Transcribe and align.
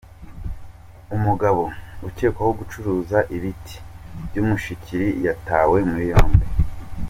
Umugabo 1.15 1.63
ukekwaho 2.07 2.51
gucuruza 2.59 3.17
ibiti 3.35 3.75
by’Umushikiri 4.25 5.07
yatawe 5.25 5.77
muri 5.89 6.05
yombi 6.11 6.45